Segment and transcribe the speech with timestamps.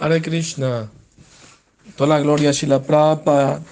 [0.00, 0.90] Hare Krishna.
[1.94, 3.62] Toda la gloria a Shila Prabhupada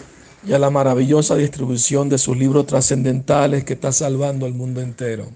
[0.47, 5.33] y a la maravillosa distribución de sus libros trascendentales que está salvando al mundo entero.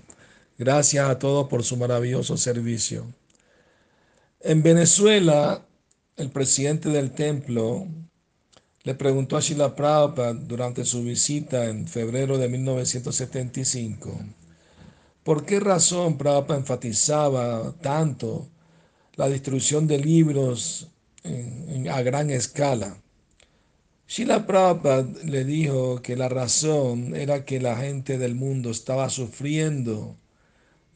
[0.59, 3.07] Gracias a todos por su maravilloso servicio.
[4.41, 5.63] En Venezuela,
[6.17, 7.87] el presidente del templo
[8.83, 14.21] le preguntó a Shila Prabhupada durante su visita en febrero de 1975
[15.25, 18.49] por qué razón Prabhupada enfatizaba tanto
[19.15, 20.89] la distribución de libros
[21.91, 22.97] a gran escala.
[24.09, 30.17] Shila Prabhupada le dijo que la razón era que la gente del mundo estaba sufriendo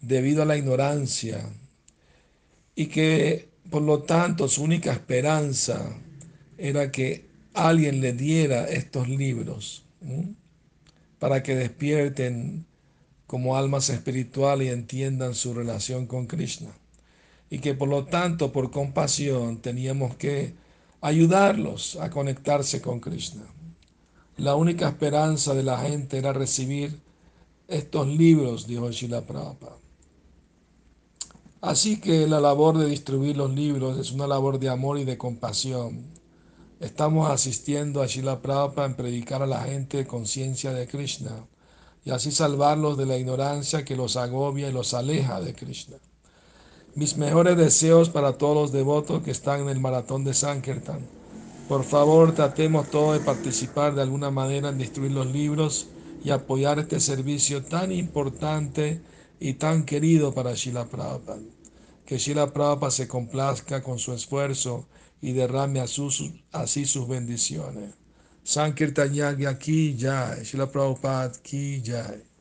[0.01, 1.49] debido a la ignorancia
[2.75, 5.97] y que por lo tanto su única esperanza
[6.59, 9.85] era que alguien le diera estos libros
[11.19, 12.67] para que despierten
[13.27, 16.71] como almas espirituales y entiendan su relación con Krishna
[17.51, 20.55] y que por lo tanto por compasión teníamos que
[21.01, 23.45] ayudarlos a conectarse con Krishna.
[24.39, 27.01] La única esperanza de la gente era recibir
[27.69, 29.79] estos libros, dijo Shila Prabhupada.
[31.61, 35.17] Así que la labor de distribuir los libros es una labor de amor y de
[35.17, 36.05] compasión.
[36.81, 41.47] Estamos asistiendo a Shila Prabhupada en predicar a la gente conciencia de Krishna
[42.05, 45.97] y así salvarlos de la ignorancia que los agobia y los aleja de Krishna.
[46.97, 51.01] Mis mejores deseos para todos los devotos que están en el maratón de Sankirtan.
[51.69, 55.89] Por favor, tratemos todos de participar de alguna manera en destruir los libros
[56.25, 59.03] y apoyar este servicio tan importante
[59.39, 61.43] y tan querido para Shila Prabhupada.
[62.07, 64.87] Que Shila Prabhupada se complazca con su esfuerzo
[65.21, 67.93] y derrame así sus bendiciones.
[68.43, 72.36] Sankirtan Yagya Ki Jai, Shila Prabhupada Ki Jai.